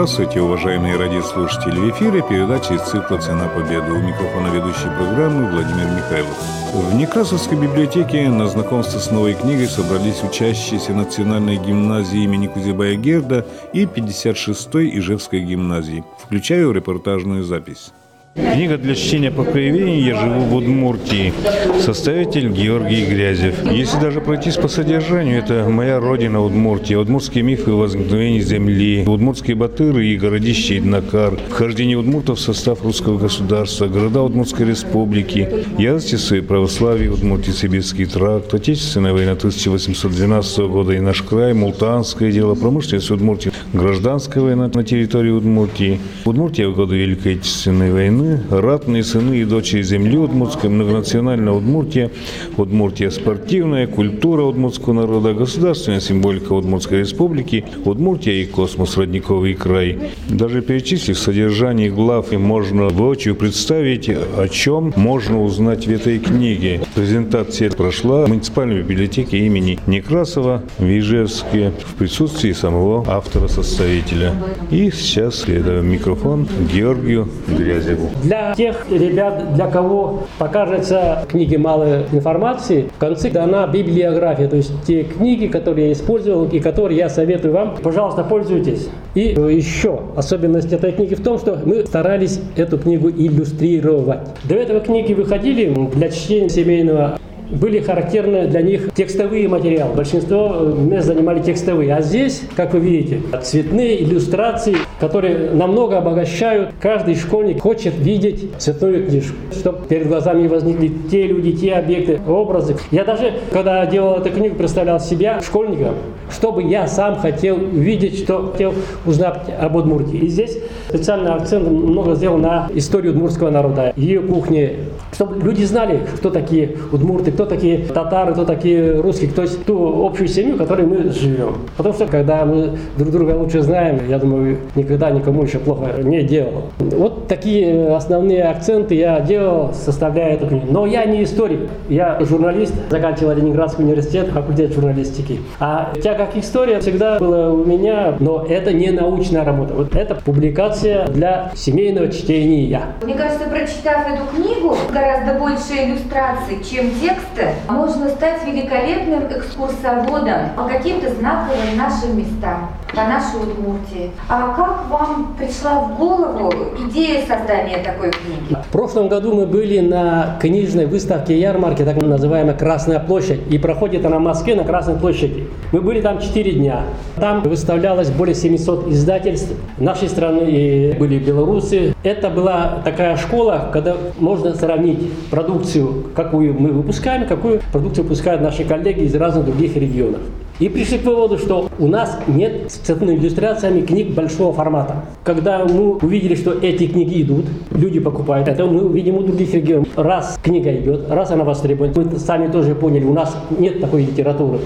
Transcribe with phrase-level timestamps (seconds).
[0.00, 1.78] Здравствуйте, уважаемые радиослушатели!
[1.78, 3.92] В эфире передача из цикла «Цена победы».
[3.92, 6.34] У микрофона ведущей программы Владимир Михайлов.
[6.72, 13.44] В Некрасовской библиотеке на знакомство с новой книгой собрались учащиеся Национальной гимназии имени Кузебая Герда
[13.74, 16.02] и 56-й Ижевской гимназии.
[16.24, 17.92] Включаю репортажную запись.
[18.34, 21.32] Книга для чтения по краеведению «Я живу в Удмуртии».
[21.80, 23.64] Составитель Георгий Грязев.
[23.72, 30.06] Если даже пройтись по содержанию, это моя родина Удмуртия, удмуртские мифы возникновения земли, удмуртские батыры
[30.06, 37.50] и городище Иднакар, вхождение удмуртов в состав русского государства, города Удмуртской республики, ярости православие Удмуртии,
[37.50, 40.92] Сибирский тракт, Отечественная война 1812 года.
[40.92, 46.96] И наш край, Мултанское дело, промышленность Удмуртии, гражданская война на территории Удмуртии, Удмуртия в годы
[46.96, 52.10] Великой Отечественной войны, войны ратные сыны и дочери земли Удмуртской, многонациональная Удмуртия,
[52.56, 59.98] Удмуртия спортивная, культура удмуртского народа, государственная символика Удмуртской республики, Удмуртия и космос, родниковый край.
[60.28, 66.82] Даже перечислив содержание глав, можно воочию представить, о чем можно узнать в этой книге.
[66.94, 74.34] Презентация прошла в муниципальной библиотеке имени Некрасова в Ижевске в присутствии самого автора-составителя.
[74.70, 78.09] И сейчас передаю микрофон Георгию Грязеву.
[78.22, 84.72] Для тех ребят, для кого покажется книги мало информации, в конце дана библиография, то есть
[84.86, 88.88] те книги, которые я использовал и которые я советую вам, пожалуйста, пользуйтесь.
[89.14, 94.20] И еще особенность этой книги в том, что мы старались эту книгу иллюстрировать.
[94.44, 97.18] До этого книги выходили для чтения семейного
[97.50, 99.94] были характерны для них текстовые материалы.
[99.94, 101.94] Большинство э, мест занимали текстовые.
[101.94, 106.70] А здесь, как вы видите, цветные иллюстрации, которые намного обогащают.
[106.80, 112.76] Каждый школьник хочет видеть цветную книжку, чтобы перед глазами возникли те люди, те объекты, образы.
[112.90, 115.94] Я даже, когда делал эту книгу, представлял себя школьником,
[116.30, 118.74] чтобы я сам хотел видеть, что хотел
[119.06, 120.18] узнать об Удмуртии.
[120.18, 120.58] И здесь
[120.90, 124.72] специальный акцент много сделан на историю удмуртского народа, ее кухне,
[125.12, 130.04] чтобы люди знали, кто такие удмурты, кто такие татары, кто такие русские, то есть ту
[130.04, 131.54] общую семью, в которой мы живем.
[131.76, 136.22] Потому что когда мы друг друга лучше знаем, я думаю, никогда никому еще плохо не
[136.22, 136.64] делал.
[136.78, 140.66] Вот такие основные акценты я делал, составляя эту книгу.
[140.70, 145.38] Но я не историк, я журналист, заканчивал Ленинградский университет, факультет журналистики.
[145.60, 149.74] А тяга к истории всегда была у меня, но это не научная работа.
[149.74, 152.82] Вот это публикация для семейного чтения.
[153.02, 160.64] Мне кажется, прочитав эту книгу, гораздо больше иллюстраций, чем текста, можно стать великолепным экскурсоводом по
[160.64, 164.10] каким-то знаковым нашим местам, по нашей Удмуртии.
[164.28, 166.52] А как вам пришла в голову
[166.88, 168.56] идея создания такой книги?
[168.68, 174.04] В прошлом году мы были на книжной выставке ярмарки, так называемая Красная площадь, и проходит
[174.04, 175.48] она в Москве на Красной площади.
[175.72, 176.84] Мы были там 4 дня.
[177.16, 181.94] Там выставлялось более 700 издательств нашей страны, и были белорусы.
[182.02, 188.64] Это была такая школа, когда можно сравнить продукцию, какую мы выпускаем, какую продукцию выпускают наши
[188.64, 190.20] коллеги из разных других регионов.
[190.60, 195.06] И пришли к выводу, что у нас нет с цветными иллюстрациями книг большого формата.
[195.24, 199.88] Когда мы увидели, что эти книги идут, люди покупают, это мы увидим у других регионов.
[199.96, 204.58] Раз книга идет, раз она востребована, мы сами тоже поняли, у нас нет такой литературы.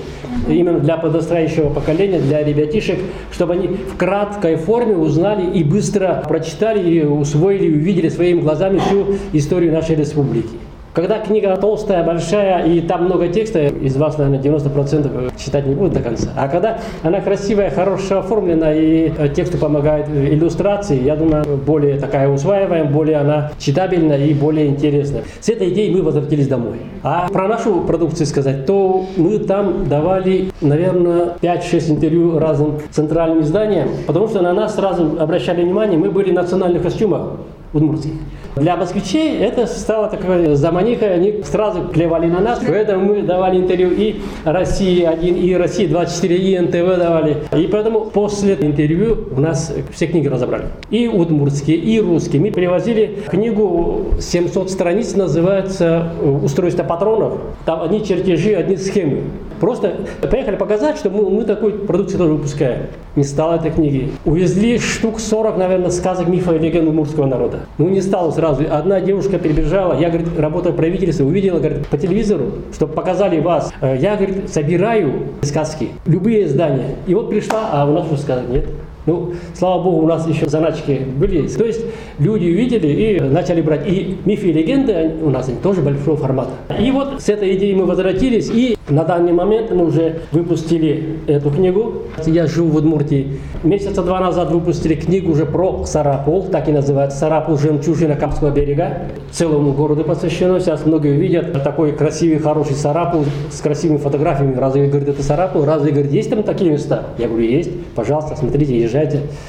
[0.49, 2.99] Именно для подрастающего поколения, для ребятишек,
[3.31, 8.79] чтобы они в краткой форме узнали и быстро прочитали, и усвоили, и увидели своими глазами
[8.79, 10.51] всю историю нашей республики.
[10.95, 15.95] Когда книга толстая, большая и там много текста, из вас, наверное, 90% читать не будут
[15.95, 16.29] до конца.
[16.37, 22.85] А когда она красивая, хорошо оформлена и тексту помогает иллюстрации, я думаю, более такая усваиваемая,
[22.85, 25.23] более она читабельна и более интересна.
[25.41, 26.77] С этой идеей мы возвратились домой.
[27.03, 33.89] А про нашу продукцию сказать, то мы там давали, наверное, 5-6 интервью разным центральным изданиям,
[34.07, 37.33] потому что на нас сразу обращали внимание, мы были в национальных костюмах
[37.73, 38.13] удмуртских.
[38.57, 43.91] Для москвичей это стало такой заманихой, они сразу клевали на нас, поэтому мы давали интервью
[43.91, 47.37] и России-1, и России-24, и НТВ давали.
[47.57, 50.67] И поэтому после интервью у нас все книги разобрали.
[50.91, 52.41] И удмуртские, и русские.
[52.43, 56.13] Мы привозили книгу 700 страниц, называется
[56.43, 57.41] «Устройство патронов».
[57.65, 59.23] Там одни чертежи, одни схемы.
[59.61, 59.95] Просто
[60.31, 62.87] поехали показать, что мы, мы такой продукцию тоже выпускаем.
[63.17, 64.11] Не стало этой книги.
[64.25, 67.61] Увезли штук 40, наверное, сказок, мифа и легенд удмуртского народа.
[67.79, 68.65] Ну, не стало сразу.
[68.71, 73.73] Одна девушка перебежала, я, говорит, работаю в правительстве, увидела, говорит, по телевизору, чтобы показали вас.
[73.81, 75.13] Э, я, говорит, собираю
[75.43, 76.97] сказки, любые издания.
[77.07, 78.65] И вот пришла, а у нас уже сказок нет.
[79.07, 81.47] Ну, слава богу, у нас еще заначки были.
[81.47, 81.85] То есть
[82.19, 83.87] люди увидели и начали брать.
[83.87, 86.53] И мифы и легенды у нас они тоже большого формата.
[86.81, 88.51] И вот с этой идеей мы возвратились.
[88.51, 92.03] И на данный момент мы уже выпустили эту книгу.
[92.25, 93.39] Я живу в Удмуртии.
[93.63, 97.19] Месяца два назад выпустили книгу уже про Сарапул, так и называется.
[97.19, 99.03] Сарапул– жемчужина Камского берега.
[99.31, 100.61] Целому городу посвящено.
[100.61, 104.57] Сейчас многие видят такой красивый, хороший Сарапул с красивыми фотографиями.
[104.57, 105.65] Разве, говорит, это Сарапул?
[105.65, 107.05] Разве, говорит, есть там такие места?
[107.19, 107.71] Я говорю, есть.
[107.95, 108.94] Пожалуйста, смотрите, езжайте.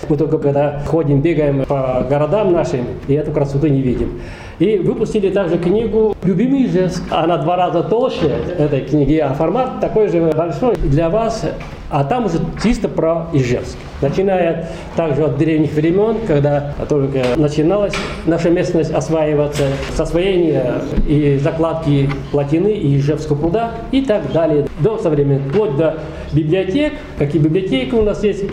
[0.10, 4.20] Мы только когда ходим, бегаем по городам нашим, и эту красоту не видим.
[4.58, 7.04] И выпустили также книгу «Любимый жест».
[7.12, 11.46] Она два раза толще этой книги, а формат такой же большой для вас.
[11.90, 13.78] А там уже чисто про Ижевск.
[14.02, 17.94] Начиная также от древних времен, когда только начиналась
[18.26, 19.64] наша местность осваиваться,
[19.94, 24.66] с освоения и закладки плотины и Ижевского пруда и так далее.
[24.80, 25.98] До современных, вплоть до
[26.34, 28.46] библиотек, какие библиотеки у нас есть,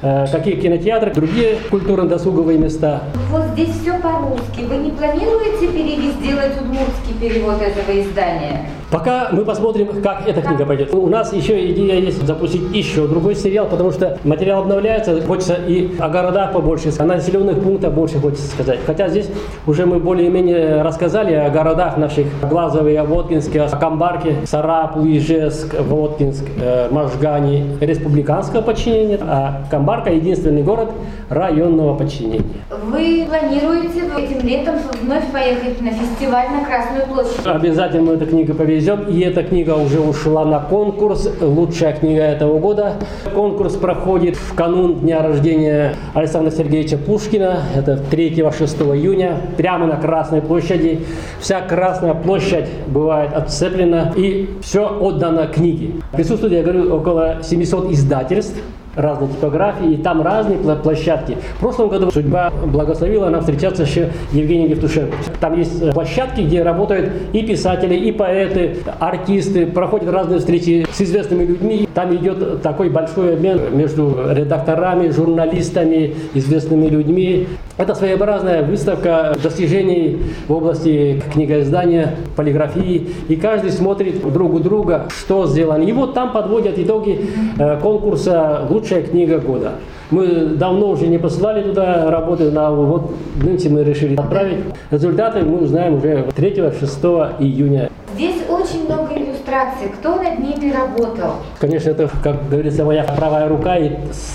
[0.00, 3.02] какие кинотеатры, другие культурно-досуговые места.
[3.30, 4.62] Вот здесь все по-русски.
[4.68, 8.66] Вы не планируете перевести, сделать удмуртский перевод этого издания?
[8.90, 10.94] Пока мы посмотрим, как эта книга пойдет.
[10.94, 15.98] У нас еще идея есть запустить еще другой сериал, потому что материал обновляется, хочется и
[15.98, 18.78] о городах побольше, о населенных пунктах больше хочется сказать.
[18.86, 19.28] Хотя здесь
[19.66, 26.88] уже мы более-менее рассказали о городах наших Глазове, Воткинске, о Камбарке, Сарапу, Ижевск, Воткинск, э,
[26.90, 30.88] Можгани республиканского подчинения, а Камбарка единственный город
[31.28, 32.40] районного подчинения.
[32.86, 37.44] Вы планируете этим летом вновь поехать на фестиваль на Красную площадь?
[37.44, 39.08] Обязательно мы эту книгу повезем.
[39.08, 41.28] И эта книга уже ушла на конкурс.
[41.40, 42.94] Лучшая книга этого года.
[43.34, 47.62] Конкурс проходит в канун дня рождения Александра Сергеевича Пушкина.
[47.74, 49.40] Это 3-6 июня.
[49.56, 51.00] Прямо на Красной площади.
[51.40, 54.12] Вся Красная площадь бывает отцеплена.
[54.16, 56.00] И все отдано книге.
[56.12, 58.56] Присутствует, я говорю, около 700 издательств
[58.98, 61.36] разные типографии, и там разные площадки.
[61.56, 63.96] В прошлом году судьба благословила нам встречаться с
[64.32, 65.16] Евгением Евтушенко.
[65.40, 71.00] Там есть э, площадки, где работают и писатели, и поэты, артисты, проходят разные встречи с
[71.00, 71.88] известными людьми.
[71.94, 77.46] Там идет такой большой обмен между редакторами, журналистами, известными людьми.
[77.78, 83.08] Это своеобразная выставка достижений в области книгоиздания, полиграфии.
[83.28, 85.84] И каждый смотрит друг у друга, что сделано.
[85.84, 89.74] И вот там подводят итоги э, конкурса «Лучшая книга года».
[90.10, 94.58] Мы давно уже не посылали туда работы, но вот нынче мы решили отправить.
[94.90, 97.90] Результаты мы узнаем уже 3-6 июня.
[98.16, 99.07] Здесь очень много
[99.48, 99.88] иллюстраций.
[99.98, 101.36] Кто над ними работал?
[101.58, 103.92] Конечно, это, как говорится, моя правая рука и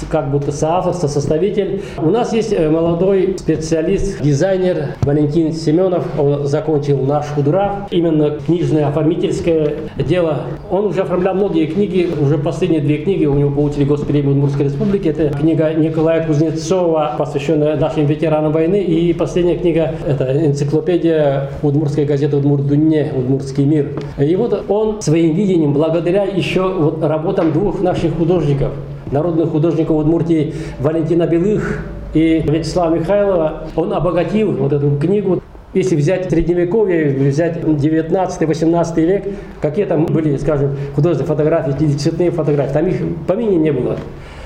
[0.09, 1.83] как будто соавтор, составитель.
[1.97, 6.05] У нас есть э, молодой специалист, дизайнер Валентин Семенов.
[6.19, 10.41] Он закончил наш худра, именно книжное оформительское дело.
[10.71, 15.07] Он уже оформлял многие книги, уже последние две книги у него получили госпремию Удмуртской республики.
[15.09, 18.81] Это книга Николая Кузнецова, посвященная нашим ветеранам войны.
[18.81, 23.91] И последняя книга– это энциклопедия Удмуртской газеты «Удмурт-Дунье», «Удмуртский мир».
[24.17, 28.71] И вот он своим видением, благодаря еще вот работам двух наших художников,
[29.11, 35.41] народных художников Удмуртии Валентина Белых и Вячеслава Михайлова, он обогатил вот эту книгу.
[35.73, 39.23] Если взять средневековье, взять 19-18 век,
[39.59, 42.95] какие там были, скажем, художественные фотографии, цветные фотографии, там их
[43.27, 43.97] помине не было.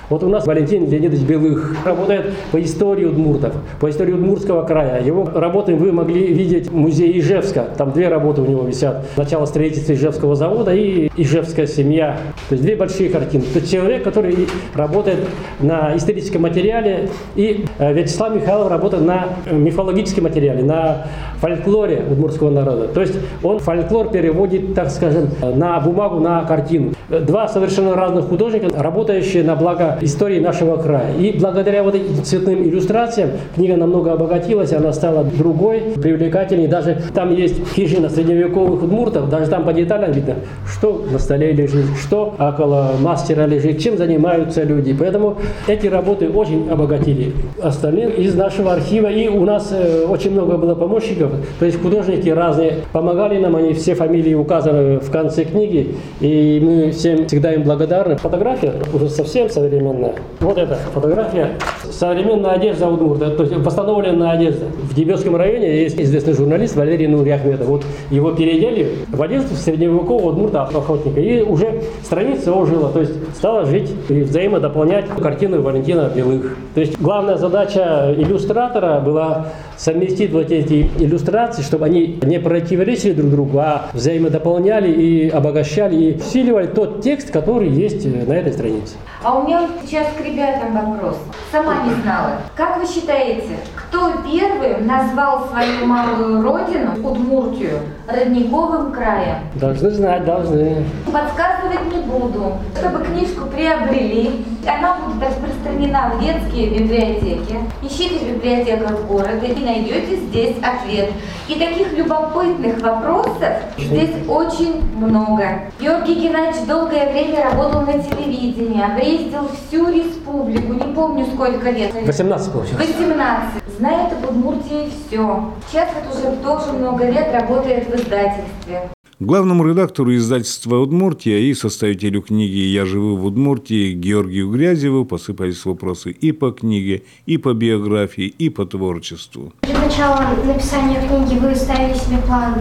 [0.10, 5.04] Вот у нас Валентин Леонидович Белых работает по истории удмуртов, по истории Удмуртского края.
[5.04, 7.66] Его работы вы могли видеть в музее Ижевска.
[7.78, 9.06] Там две работы у него висят.
[9.18, 12.18] Начало строительства Ижевского завода и Ижевская семья.
[12.48, 13.44] То есть две большие картины.
[13.52, 15.20] То есть человек, который работает
[15.60, 21.08] на историческом материале, и э, Вячеслав Михайлов работает на мифологическом материале, на
[21.42, 22.88] фольклоре удмуртского народа.
[22.88, 26.94] То есть он фольклор переводит, так скажем, на бумагу, на картину.
[27.10, 31.14] Два совершенно разных художника, работающие на благо истории нашего края.
[31.18, 36.68] И благодаря вот этим цветным иллюстрациям книга намного обогатилась, она стала другой, привлекательней.
[36.68, 40.36] Даже там есть хижина средневековых удмуртов, даже там по деталям видно,
[40.66, 44.94] что на столе лежит, что около мастера лежит, чем занимаются люди.
[44.94, 45.38] Поэтому
[45.68, 49.08] эти работы очень обогатили остальные из нашего архива.
[49.08, 53.74] И у нас э, очень много было помощников, то есть художники разные помогали нам, они
[53.74, 58.18] все фамилии указаны в конце книги, и мы всем всегда им благодарны.
[58.18, 60.14] Фотография уже совсем современная современная.
[60.40, 61.52] Вот эта фотография.
[61.90, 64.66] Современная одежда Удмурта, то есть восстановленная одежда.
[64.66, 67.68] В Дебетском районе есть известный журналист Валерий Нури Ахмедов.
[67.68, 71.20] Вот его переодели в одежду средневекового Удмурта охотника.
[71.20, 76.58] И уже страница ожила, то есть стала жить и взаимодополнять картину Валентина Белых.
[76.76, 83.32] То есть главная задача иллюстратора была совместить вот эти иллюстрации, чтобы они не противоречили друг
[83.32, 88.96] другу, а взаимодополняли и обогащали, и усиливали тот текст, который есть на этой странице.
[89.24, 91.18] А у меня сейчас к ребятам вопрос.
[91.52, 92.42] Сама не знала.
[92.56, 99.38] Как вы считаете, кто первым назвал свою малую родину, Удмуртию, родниковым краем?
[99.56, 100.86] Должны знать, должны.
[101.06, 102.54] Подсказывать не буду.
[102.78, 107.58] Чтобы книжку приобрели, она будет распространена в детские библиотеки.
[107.82, 111.10] Ищите в библиотеках города и найдете здесь ответ.
[111.48, 115.62] И таких любопытных вопросов здесь очень много.
[115.80, 121.94] Георгий Геннадьевич долгое время работал на телевидении, объездил всю республику, не помню сколько лет.
[122.06, 122.88] 18 получилось.
[122.88, 123.67] 18.
[123.78, 125.22] Знает об Удмуртии все.
[125.22, 128.90] Вот уже тоже много лет работает в издательстве.
[129.20, 136.10] Главному редактору издательства «Удмуртия» и составителю книги «Я живу в Удмуртии» Георгию Грязеву посыпались вопросы
[136.10, 139.54] и по книге, и по биографии, и по творчеству.
[139.62, 142.56] Перед началом написания книги вы ставили себе план.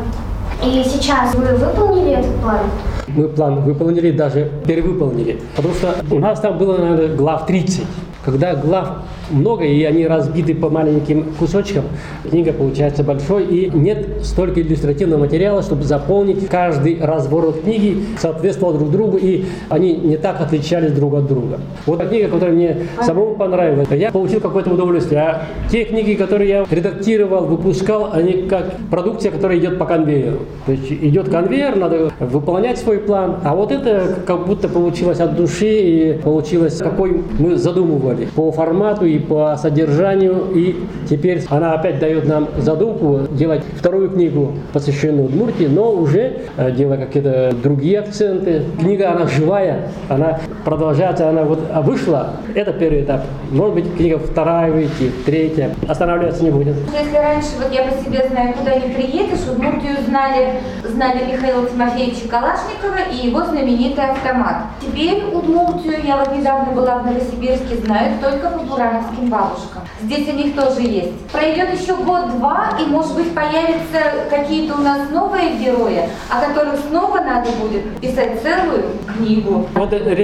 [0.62, 2.60] И сейчас вы выполнили этот план?
[3.08, 5.40] Мы план выполнили, даже перевыполнили.
[5.54, 7.84] Потому что у нас там было, наверное, глав 30.
[8.26, 8.88] Когда глав
[9.30, 11.84] много, и они разбиты по маленьким кусочкам,
[12.28, 18.90] книга получается большой, и нет столько иллюстративного материала, чтобы заполнить каждый разворот книги, соответствовал друг
[18.90, 21.60] другу, и они не так отличались друг от друга.
[21.86, 25.20] Вот книга, которая мне самому понравилась, я получил какое-то удовольствие.
[25.20, 30.40] А те книги, которые я редактировал, выпускал, они как продукция, которая идет по конвейеру.
[30.66, 35.36] То есть идет конвейер, надо выполнять свой план, а вот это как будто получилось от
[35.36, 40.50] души, и получилось, какой мы задумывали по формату и по содержанию.
[40.54, 40.76] И
[41.08, 46.98] теперь она опять дает нам задумку делать вторую книгу, посвященную Удмуртии, но уже э, делая
[46.98, 48.62] какие-то другие акценты.
[48.78, 52.32] Книга, она живая, она продолжается, она вот вышла.
[52.54, 53.22] Это первый этап.
[53.50, 55.70] Может быть, книга вторая выйти, третья.
[55.88, 56.74] Останавливаться не будем.
[56.92, 62.28] Если раньше, вот я по себе знаю, куда не приедешь, Удмуртию знали, знали Михаила Тимофеевича
[62.28, 64.64] Калашникова и его знаменитый автомат.
[64.80, 69.82] Теперь Удмуртию, я вот недавно была в Новосибирске, знают только по бурановским бабушкам.
[70.02, 71.28] Здесь у них тоже есть.
[71.28, 77.20] Пройдет еще год-два, и, может быть, появятся какие-то у нас новые герои, о которых снова
[77.20, 78.82] надо будет писать целую
[79.16, 79.68] книгу.
[79.74, 80.14] Вот, э,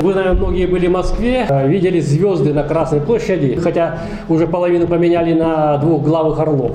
[0.00, 4.86] вы, наверное, многие были в Москве, э, видели звезды на Красной площади, хотя уже половину
[4.86, 6.72] поменяли на двух главых орлов.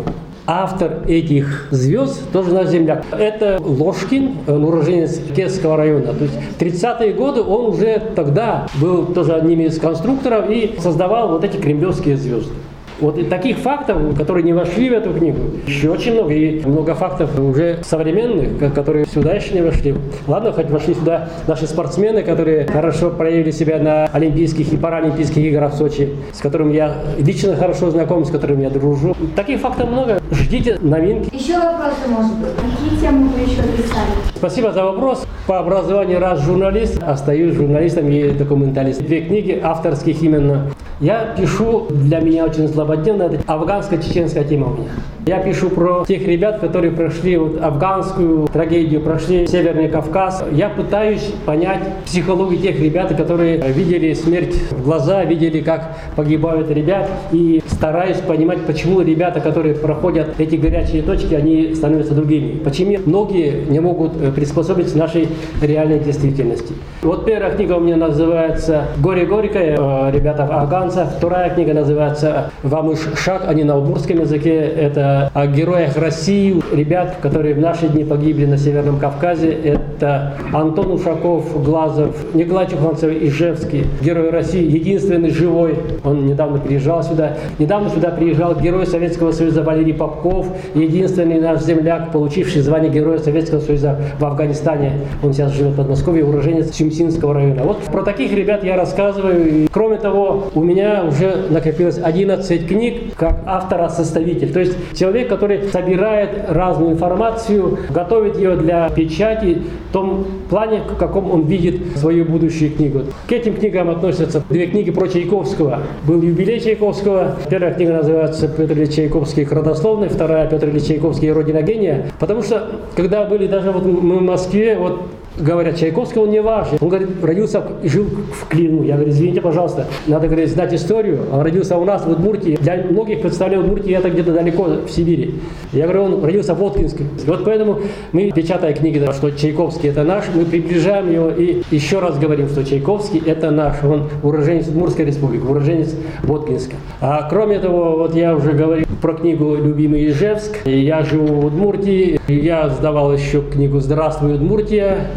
[0.47, 3.03] Автор этих звезд тоже наш земляк.
[3.11, 6.13] Это Ложкин, он уроженец Кесского района.
[6.13, 11.29] То есть в 30-е годы он уже тогда был тоже одним из конструкторов и создавал
[11.29, 12.53] вот эти кремлевские звезды.
[13.01, 16.33] Вот и таких фактов, которые не вошли в эту книгу, еще очень много.
[16.33, 19.95] И много фактов уже современных, ко- которые сюда еще не вошли.
[20.27, 25.73] Ладно, хоть вошли сюда наши спортсмены, которые хорошо проявили себя на Олимпийских и Паралимпийских играх
[25.73, 29.15] в Сочи, с которыми я лично хорошо знаком, с которыми я дружу.
[29.35, 30.21] Таких фактов много.
[30.31, 31.35] Ждите новинки.
[31.35, 32.49] Еще вопросы, может быть?
[32.55, 34.07] Какие темы вы еще писали?
[34.35, 35.25] Спасибо за вопрос.
[35.47, 39.05] По образованию раз журналист, остаюсь журналистом и документалистом.
[39.05, 40.67] Две книги авторских именно.
[41.01, 44.89] Я пишу, для меня очень злободневно, это афганско-чеченская тема у меня.
[45.25, 50.43] Я пишу про тех ребят, которые прошли вот афганскую трагедию, прошли Северный Кавказ.
[50.51, 57.09] Я пытаюсь понять психологию тех ребят, которые видели смерть в глаза, видели, как погибают ребят,
[57.31, 62.57] и стараюсь понимать, почему ребята, которые проходят эти горячие точки, они становятся другими.
[62.57, 65.27] Почему многие не могут э, приспособиться нашей
[65.61, 66.73] реальной действительности.
[67.03, 71.09] Вот первая книга у меня называется «Горе горькое», э, ребята афганцев.
[71.17, 74.55] Вторая книга называется «Вамыш шаг», они на удмуртском языке.
[74.55, 79.51] Это о героях России, ребят, которые в наши дни погибли на Северном Кавказе.
[79.51, 85.75] Это Антон Ушаков, Глазов, Николай Чуханцев, Ижевский, герой России, единственный живой.
[86.03, 87.33] Он недавно приезжал сюда.
[87.59, 93.59] Недавно сюда приезжал герой Советского Союза Валерий Попков, единственный наш земляк, получивший звание Героя Советского
[93.59, 94.93] Союза в Афганистане.
[95.21, 97.63] Он сейчас живет в Подмосковье, уроженец Чумсинского района.
[97.63, 99.49] Вот про таких ребят я рассказываю.
[99.49, 104.51] И, кроме того, у меня уже накопилось 11 книг как автора-составитель.
[104.51, 110.97] То есть человек, который собирает разную информацию, готовит ее для печати в том плане, в
[110.97, 113.01] каком он видит свою будущую книгу.
[113.27, 115.81] К этим книгам относятся две книги про Чайковского.
[116.07, 117.35] Был юбилей Чайковского.
[117.55, 119.47] Первая книга называется «Петр Ильич Чайковский.
[119.49, 121.31] Родословный», вторая «Петр Ильич Чайковский.
[121.31, 122.11] Родина гения».
[122.19, 125.03] Потому что, когда были даже вот мы в Москве, вот
[125.37, 126.77] Говорят, Чайковский он не важен.
[126.79, 128.83] Он говорит, родился жил в Клину.
[128.83, 131.25] Я говорю, извините, пожалуйста, надо, говорит, знать историю.
[131.31, 132.57] Он родился у нас в Удмуртии.
[132.61, 135.35] Для многих представляю Удмуртии это где-то далеко, в Сибири.
[135.73, 137.03] Я говорю, он родился в Воткинске.
[137.27, 137.79] Вот поэтому
[138.13, 142.63] мы, печатая книги, что Чайковский это наш, мы приближаем его и еще раз говорим, что
[142.63, 143.83] Чайковский это наш.
[143.83, 146.75] Он уроженец Удмуртской республики, уроженец Воткинска.
[147.01, 150.65] А кроме того, вот я уже говорил про книгу «Любимый Ижевск».
[150.65, 152.19] Я живу в Удмуртии.
[152.27, 155.07] Я сдавал еще книгу «Здравствуй, Удмуртия».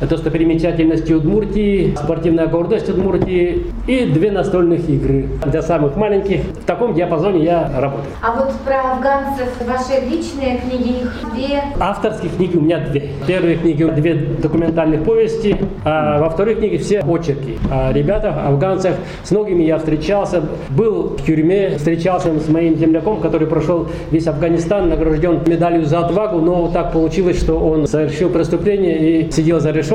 [0.00, 6.40] достопримечательности Удмуртии, спортивная гордость Удмуртии и две настольных игры для самых маленьких.
[6.40, 8.08] В таком диапазоне я работаю.
[8.22, 11.62] А вот про афганцев ваши личные книги, их две.
[11.78, 13.10] Авторских книг у меня две.
[13.22, 17.58] В первой книге две документальных повести, а во второй книге все очерки.
[17.70, 23.46] О ребятах, афганцах, с многими я встречался, был в тюрьме, встречался с моим земляком, который
[23.46, 29.30] прошел весь Афганистан, награжден медалью за отвагу, но так получилось, что он совершил преступление и
[29.30, 29.89] сидел за решеткой.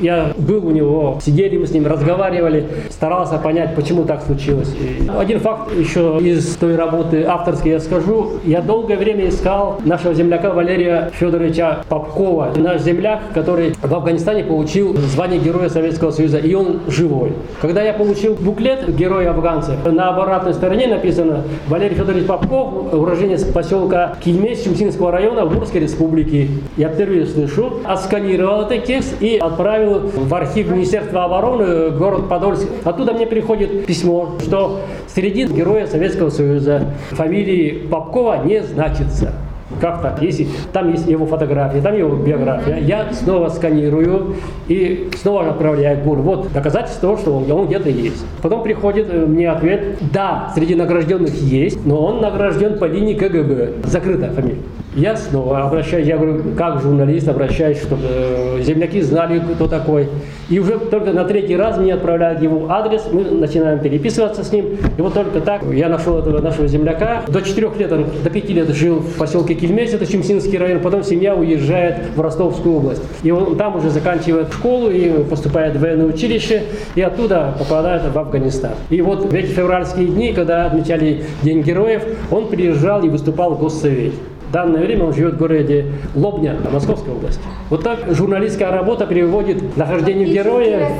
[0.00, 4.72] Я был у него, сидели мы с ним, разговаривали, старался понять, почему так случилось.
[4.78, 8.32] И один факт еще из той работы авторской я скажу.
[8.44, 14.96] Я долгое время искал нашего земляка Валерия Федоровича Попкова, наш земляк, который в Афганистане получил
[14.96, 17.32] звание Героя Советского Союза, и он живой.
[17.60, 24.16] Когда я получил буклет Героя афганцев, на обратной стороне написано Валерий Федорович Попков, уроженец поселка
[24.24, 26.50] Кильмесь Чумсинского района Удмуртской республики.
[26.76, 32.68] Я впервые слышу, отсканировал этот текст и отправил в архив Министерства обороны, город Подольск.
[32.84, 39.32] Оттуда мне приходит письмо, что среди Героя Советского Союза фамилии Попкова не значится.
[39.80, 40.20] Как так?
[40.20, 44.36] Если там есть его фотография, там его биография, я снова сканирую
[44.68, 46.18] и снова отправляю ГУР.
[46.18, 48.26] Вот доказательство того, что он, он где-то есть.
[48.42, 53.84] Потом приходит э, мне ответ, да, среди награжденных есть, но он награжден по линии КГБ.
[53.84, 54.58] Закрытая фамилия.
[54.96, 60.08] Я снова обращаюсь, я говорю, как журналист обращаюсь, чтобы э, земляки знали, кто такой.
[60.48, 64.76] И уже только на третий раз мне отправляют его адрес, мы начинаем переписываться с ним.
[64.96, 67.22] И вот только так я нашел этого нашего земляка.
[67.26, 70.80] До четырех лет, он до пяти лет жил в поселке Кельмесь, это Чемсинский район.
[70.80, 73.02] Потом семья уезжает в Ростовскую область.
[73.24, 76.62] И он там уже заканчивает школу и поступает в военное училище.
[76.94, 78.74] И оттуда попадает в Афганистан.
[78.90, 83.58] И вот в эти февральские дни, когда отмечали День героев, он приезжал и выступал в
[83.58, 84.12] Госсовете.
[84.54, 87.40] В данное время он живет в городе Лобня, Московской области.
[87.70, 90.90] Вот так журналистская работа нахождению Фактически героя.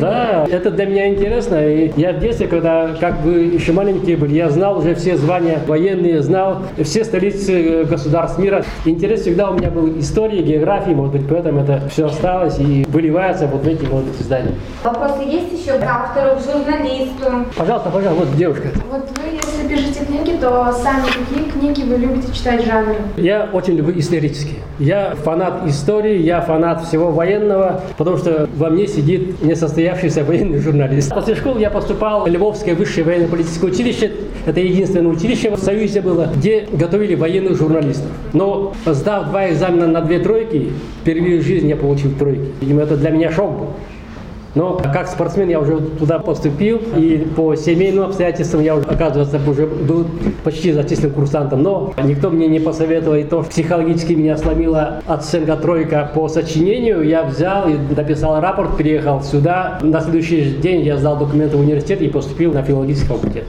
[0.00, 1.64] Да, это для меня интересно.
[1.64, 5.60] И я в детстве, когда как бы еще маленькие были, я знал уже все звания
[5.68, 8.64] военные, знал все столицы государств мира.
[8.84, 13.46] Интерес всегда у меня был истории, географии, может быть, поэтому это все осталось и выливается
[13.46, 14.54] вот в эти вот издания.
[14.82, 17.46] Вопросы есть еще к автору, к журналисту?
[17.56, 18.70] Пожалуйста, пожалуйста, вот девушка.
[18.90, 19.37] Вот вы,
[19.68, 22.96] пишете книги, то сами какие книги вы любите читать жанры?
[23.16, 24.56] Я очень люблю исторические.
[24.78, 31.12] Я фанат истории, я фанат всего военного, потому что во мне сидит несостоявшийся военный журналист.
[31.12, 34.12] После школы я поступал в Львовское высшее военно-политическое училище.
[34.46, 38.10] Это единственное училище в Союзе было, где готовили военных журналистов.
[38.32, 42.52] Но сдав два экзамена на две тройки, впервые в жизни я получил тройки.
[42.60, 43.66] Видимо, это для меня шок был.
[44.54, 49.66] Но как спортсмен я уже туда поступил, и по семейным обстоятельствам я, уже, оказывается, уже
[49.66, 50.06] был
[50.44, 51.62] почти зачислен курсантом.
[51.62, 57.02] Но никто мне не посоветовал, и то психологически меня сломила оценка тройка по сочинению.
[57.02, 59.78] Я взял и написал рапорт, приехал сюда.
[59.82, 63.44] На следующий день я сдал документы в университет и поступил на филологический факультет.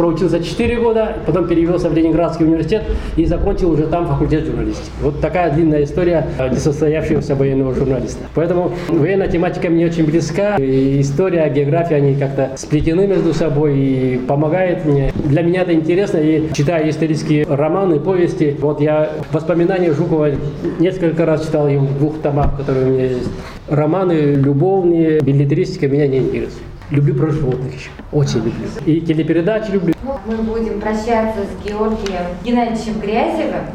[0.00, 2.84] Проучился 4 года, потом перевелся в Ленинградский университет
[3.16, 4.90] и закончил уже там факультет журналистики.
[5.02, 8.24] Вот такая длинная история несостоявшегося военного журналиста.
[8.34, 10.56] Поэтому военная тематика мне очень близка.
[10.56, 15.12] И история, география, они как-то сплетены между собой и помогает мне.
[15.22, 16.16] Для меня это интересно.
[16.16, 20.30] И читая исторические романы, повести, вот я воспоминания Жукова
[20.78, 23.28] несколько раз читал его в двух томах, которые у меня есть.
[23.68, 26.69] Романы любовные, билетристика меня не интересует.
[26.90, 27.90] Люблю про животных еще.
[28.10, 28.66] Очень люблю.
[28.84, 29.94] И телепередачи люблю.
[30.02, 33.66] Ну, мы будем прощаться с Георгием Геннадьевичем Грязевым.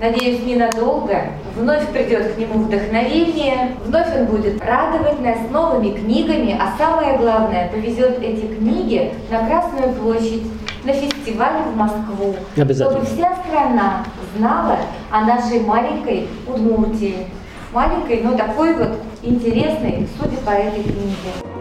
[0.00, 1.22] Надеюсь, ненадолго.
[1.54, 7.68] Вновь придет к нему вдохновение, вновь он будет радовать нас новыми книгами, а самое главное,
[7.68, 10.42] повезет эти книги на Красную площадь,
[10.84, 14.04] на фестиваль в Москву, чтобы вся страна
[14.36, 14.78] знала
[15.12, 17.28] о нашей маленькой Удмуртии.
[17.72, 21.53] Маленькой, но такой вот интересной, судя по этой книге.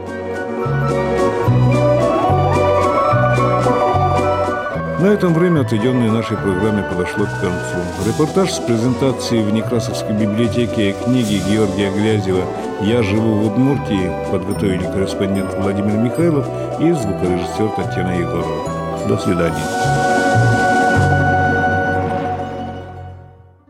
[5.04, 7.76] На этом время, отведенное нашей программе, подошло к концу.
[8.08, 12.46] Репортаж с презентации в Некрасовской библиотеке книги Георгия Грязева
[12.82, 16.48] «Я живу в Удмуртии» подготовили корреспондент Владимир Михайлов
[16.80, 19.08] и звукорежиссер Татьяна Егорова.
[19.10, 20.03] До свидания.